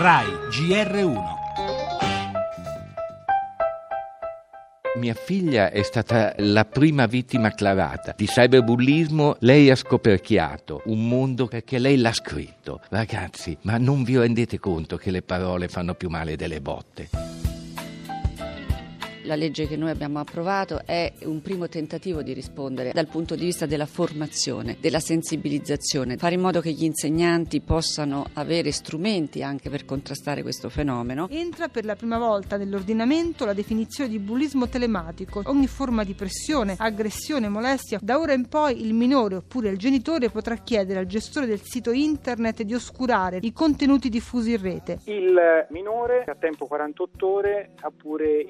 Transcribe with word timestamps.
RAI 0.00 0.26
GR1 0.48 1.22
Mia 4.94 5.14
figlia 5.14 5.72
è 5.72 5.82
stata 5.82 6.34
la 6.38 6.64
prima 6.64 7.06
vittima 7.06 7.48
acclarata 7.48 8.14
di 8.16 8.26
cyberbullismo. 8.26 9.38
Lei 9.40 9.70
ha 9.70 9.74
scoperchiato 9.74 10.82
un 10.84 11.08
mondo 11.08 11.48
perché 11.48 11.80
lei 11.80 11.96
l'ha 11.96 12.12
scritto. 12.12 12.80
Ragazzi, 12.90 13.58
ma 13.62 13.76
non 13.76 14.04
vi 14.04 14.16
rendete 14.16 14.60
conto 14.60 14.96
che 14.96 15.10
le 15.10 15.22
parole 15.22 15.66
fanno 15.66 15.94
più 15.94 16.08
male 16.08 16.36
delle 16.36 16.60
botte? 16.60 17.27
La 19.28 19.34
legge 19.34 19.66
che 19.66 19.76
noi 19.76 19.90
abbiamo 19.90 20.20
approvato 20.20 20.80
è 20.86 21.12
un 21.24 21.42
primo 21.42 21.68
tentativo 21.68 22.22
di 22.22 22.32
rispondere 22.32 22.92
dal 22.94 23.08
punto 23.08 23.34
di 23.34 23.44
vista 23.44 23.66
della 23.66 23.84
formazione, 23.84 24.78
della 24.80 25.00
sensibilizzazione, 25.00 26.16
fare 26.16 26.36
in 26.36 26.40
modo 26.40 26.62
che 26.62 26.70
gli 26.70 26.84
insegnanti 26.84 27.60
possano 27.60 28.30
avere 28.32 28.72
strumenti 28.72 29.42
anche 29.42 29.68
per 29.68 29.84
contrastare 29.84 30.40
questo 30.40 30.70
fenomeno. 30.70 31.28
Entra 31.28 31.68
per 31.68 31.84
la 31.84 31.94
prima 31.94 32.16
volta 32.16 32.56
nell'ordinamento 32.56 33.44
la 33.44 33.52
definizione 33.52 34.08
di 34.08 34.18
bullismo 34.18 34.66
telematico. 34.66 35.42
Ogni 35.44 35.66
forma 35.66 36.04
di 36.04 36.14
pressione, 36.14 36.76
aggressione, 36.78 37.50
molestia, 37.50 37.98
da 38.00 38.18
ora 38.18 38.32
in 38.32 38.48
poi 38.48 38.82
il 38.82 38.94
minore 38.94 39.34
oppure 39.34 39.68
il 39.68 39.76
genitore 39.76 40.30
potrà 40.30 40.56
chiedere 40.56 41.00
al 41.00 41.06
gestore 41.06 41.44
del 41.44 41.60
sito 41.60 41.90
internet 41.90 42.62
di 42.62 42.72
oscurare 42.72 43.40
i 43.42 43.52
contenuti 43.52 44.08
diffusi 44.08 44.52
in 44.52 44.62
rete. 44.62 45.00
Il 45.04 45.66
minore 45.68 46.24
a 46.26 46.34
tempo 46.34 46.64
48 46.64 47.28
ore 47.28 47.70
ha 47.82 47.92
pure 47.94 48.40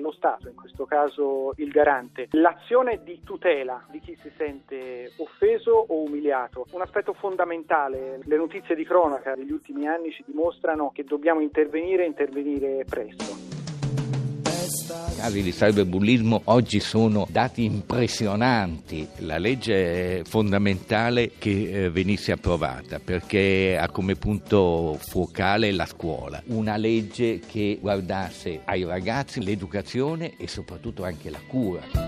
lo 0.00 0.12
Stato, 0.12 0.48
in 0.48 0.54
questo 0.54 0.84
caso 0.84 1.52
il 1.56 1.70
garante. 1.70 2.28
L'azione 2.32 3.02
di 3.02 3.22
tutela 3.22 3.84
di 3.90 4.00
chi 4.00 4.16
si 4.22 4.30
sente 4.36 5.12
offeso 5.16 5.72
o 5.72 6.02
umiliato, 6.02 6.66
un 6.70 6.82
aspetto 6.82 7.12
fondamentale. 7.14 8.20
Le 8.22 8.36
notizie 8.36 8.74
di 8.74 8.84
cronaca 8.84 9.34
degli 9.34 9.52
ultimi 9.52 9.86
anni 9.86 10.10
ci 10.10 10.24
dimostrano 10.26 10.90
che 10.92 11.04
dobbiamo 11.04 11.40
intervenire 11.40 12.04
e 12.04 12.06
intervenire 12.06 12.84
presto. 12.88 13.45
I 14.66 15.16
casi 15.16 15.42
di 15.42 15.52
cyberbullismo 15.52 16.42
oggi 16.46 16.80
sono 16.80 17.24
dati 17.30 17.62
impressionanti. 17.62 19.06
La 19.18 19.38
legge 19.38 20.18
è 20.18 20.24
fondamentale 20.24 21.30
che 21.38 21.84
eh, 21.84 21.90
venisse 21.90 22.32
approvata 22.32 22.98
perché 22.98 23.78
ha 23.80 23.88
come 23.88 24.16
punto 24.16 24.98
focale 25.00 25.70
la 25.70 25.86
scuola. 25.86 26.42
Una 26.46 26.76
legge 26.76 27.38
che 27.38 27.78
guardasse 27.80 28.62
ai 28.64 28.82
ragazzi 28.82 29.40
l'educazione 29.40 30.36
e 30.36 30.48
soprattutto 30.48 31.04
anche 31.04 31.30
la 31.30 31.40
cura. 31.46 32.05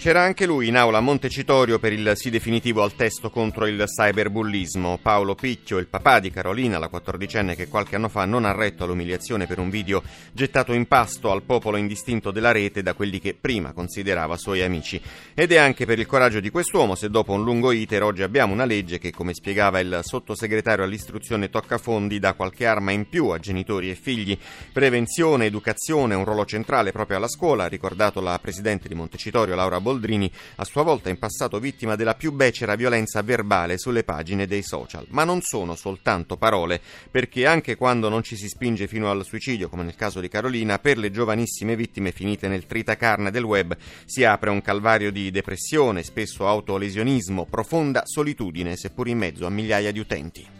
C'era 0.00 0.22
anche 0.22 0.46
lui 0.46 0.66
in 0.66 0.78
aula 0.78 0.96
a 0.96 1.02
Montecitorio 1.02 1.78
per 1.78 1.92
il 1.92 2.12
sì 2.14 2.30
definitivo 2.30 2.82
al 2.82 2.94
testo 2.94 3.28
contro 3.28 3.66
il 3.66 3.84
cyberbullismo. 3.84 4.98
Paolo 5.02 5.34
Picchio, 5.34 5.76
il 5.76 5.88
papà 5.88 6.20
di 6.20 6.30
Carolina, 6.30 6.78
la 6.78 6.88
quattordicenne 6.88 7.54
che 7.54 7.68
qualche 7.68 7.96
anno 7.96 8.08
fa 8.08 8.24
non 8.24 8.46
ha 8.46 8.52
retto 8.52 8.84
all'umiliazione 8.84 9.46
per 9.46 9.58
un 9.58 9.68
video 9.68 10.02
gettato 10.32 10.72
in 10.72 10.86
pasto 10.86 11.30
al 11.30 11.42
popolo 11.42 11.76
indistinto 11.76 12.30
della 12.30 12.50
rete 12.50 12.82
da 12.82 12.94
quelli 12.94 13.20
che 13.20 13.36
prima 13.38 13.72
considerava 13.72 14.38
suoi 14.38 14.62
amici. 14.62 14.98
Ed 15.34 15.52
è 15.52 15.58
anche 15.58 15.84
per 15.84 15.98
il 15.98 16.06
coraggio 16.06 16.40
di 16.40 16.48
quest'uomo 16.48 16.94
se 16.94 17.10
dopo 17.10 17.32
un 17.32 17.44
lungo 17.44 17.70
iter 17.70 18.02
oggi 18.02 18.22
abbiamo 18.22 18.54
una 18.54 18.64
legge 18.64 18.96
che, 18.96 19.10
come 19.10 19.34
spiegava 19.34 19.80
il 19.80 20.00
sottosegretario 20.02 20.82
all'istruzione 20.82 21.50
Toccafondi, 21.50 22.18
dà 22.18 22.32
qualche 22.32 22.64
arma 22.64 22.90
in 22.92 23.06
più 23.06 23.28
a 23.28 23.38
genitori 23.38 23.90
e 23.90 23.96
figli. 23.96 24.38
Prevenzione, 24.72 25.44
educazione, 25.44 26.14
un 26.14 26.24
ruolo 26.24 26.46
centrale 26.46 26.90
proprio 26.90 27.18
alla 27.18 27.28
scuola, 27.28 27.64
ha 27.64 27.68
ricordato 27.68 28.22
la 28.22 28.38
presidente 28.38 28.88
di 28.88 28.94
Montecitorio 28.94 29.54
Laura 29.54 29.74
Bologna 29.74 29.88
Boldrini, 29.90 30.30
a 30.56 30.64
sua 30.64 30.82
volta 30.82 31.08
in 31.08 31.18
passato 31.18 31.58
vittima 31.58 31.96
della 31.96 32.14
più 32.14 32.30
becera 32.32 32.76
violenza 32.76 33.22
verbale 33.22 33.76
sulle 33.76 34.04
pagine 34.04 34.46
dei 34.46 34.62
social. 34.62 35.06
Ma 35.08 35.24
non 35.24 35.40
sono 35.42 35.74
soltanto 35.74 36.36
parole, 36.36 36.80
perché 37.10 37.46
anche 37.46 37.76
quando 37.76 38.08
non 38.08 38.22
ci 38.22 38.36
si 38.36 38.48
spinge 38.48 38.86
fino 38.86 39.10
al 39.10 39.24
suicidio, 39.24 39.68
come 39.68 39.82
nel 39.82 39.96
caso 39.96 40.20
di 40.20 40.28
Carolina, 40.28 40.78
per 40.78 40.96
le 40.98 41.10
giovanissime 41.10 41.74
vittime 41.74 42.12
finite 42.12 42.46
nel 42.46 42.66
tritacarne 42.66 43.30
del 43.30 43.44
web 43.44 43.76
si 44.04 44.22
apre 44.24 44.50
un 44.50 44.62
calvario 44.62 45.10
di 45.10 45.30
depressione, 45.30 46.04
spesso 46.04 46.46
autolesionismo, 46.46 47.46
profonda 47.46 48.02
solitudine, 48.04 48.76
seppur 48.76 49.08
in 49.08 49.18
mezzo 49.18 49.46
a 49.46 49.50
migliaia 49.50 49.90
di 49.90 49.98
utenti. 49.98 50.59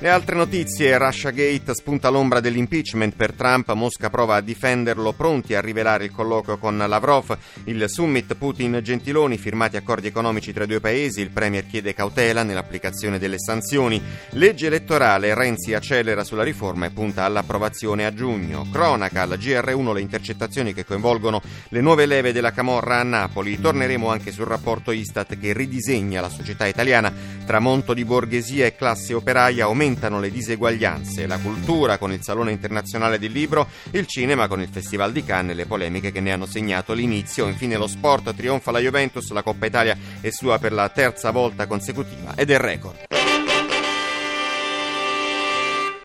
Le 0.00 0.10
altre 0.10 0.34
notizie, 0.34 0.98
Russia 0.98 1.30
Gate 1.30 1.72
spunta 1.72 2.08
l'ombra 2.08 2.40
dell'impeachment 2.40 3.14
per 3.14 3.32
Trump, 3.32 3.72
Mosca 3.72 4.10
prova 4.10 4.34
a 4.34 4.40
difenderlo, 4.40 5.12
pronti 5.12 5.54
a 5.54 5.60
rivelare 5.60 6.04
il 6.04 6.10
colloquio 6.10 6.58
con 6.58 6.76
Lavrov, 6.76 7.36
il 7.64 7.84
summit 7.88 8.34
Putin-Gentiloni, 8.34 9.38
firmati 9.38 9.76
accordi 9.76 10.08
economici 10.08 10.52
tra 10.52 10.64
i 10.64 10.66
due 10.66 10.80
paesi, 10.80 11.20
il 11.20 11.30
Premier 11.30 11.64
chiede 11.66 11.94
cautela 11.94 12.42
nell'applicazione 12.42 13.18
delle 13.18 13.38
sanzioni, 13.38 14.02
legge 14.30 14.66
elettorale, 14.66 15.32
Renzi 15.32 15.72
accelera 15.72 16.24
sulla 16.24 16.42
riforma 16.42 16.86
e 16.86 16.90
punta 16.90 17.24
all'approvazione 17.24 18.04
a 18.04 18.12
giugno, 18.12 18.66
cronaca, 18.70 19.22
alla 19.22 19.36
GR1 19.36 19.92
le 19.92 20.00
intercettazioni 20.00 20.74
che 20.74 20.84
coinvolgono 20.84 21.40
le 21.68 21.80
nuove 21.80 22.04
leve 22.04 22.32
della 22.32 22.52
Camorra 22.52 22.98
a 22.98 23.04
Napoli, 23.04 23.60
torneremo 23.60 24.08
anche 24.08 24.32
sul 24.32 24.46
rapporto 24.46 24.90
Istat 24.90 25.38
che 25.38 25.52
ridisegna 25.52 26.20
la 26.20 26.28
società 26.28 26.66
italiana, 26.66 27.12
tramonto 27.46 27.94
di 27.94 28.04
borghesia 28.04 28.66
e 28.66 28.74
classe 28.74 29.14
operaia 29.14 29.64
aumenta 29.64 29.82
aumentano 29.84 30.18
le 30.18 30.30
diseguaglianze, 30.30 31.26
la 31.26 31.38
cultura 31.38 31.98
con 31.98 32.10
il 32.10 32.22
Salone 32.22 32.52
Internazionale 32.52 33.18
del 33.18 33.30
Libro, 33.30 33.68
il 33.90 34.06
cinema 34.06 34.48
con 34.48 34.62
il 34.62 34.68
Festival 34.68 35.12
di 35.12 35.22
Cannes 35.22 35.52
e 35.52 35.54
le 35.54 35.66
polemiche 35.66 36.10
che 36.10 36.20
ne 36.20 36.32
hanno 36.32 36.46
segnato 36.46 36.94
l'inizio. 36.94 37.46
Infine 37.46 37.76
lo 37.76 37.86
sport 37.86 38.34
trionfa 38.34 38.70
la 38.70 38.78
Juventus, 38.78 39.30
la 39.30 39.42
Coppa 39.42 39.66
Italia 39.66 39.96
è 40.20 40.30
sua 40.30 40.58
per 40.58 40.72
la 40.72 40.88
terza 40.88 41.30
volta 41.30 41.66
consecutiva 41.66 42.34
ed 42.34 42.50
è 42.50 42.58
record. 42.58 43.23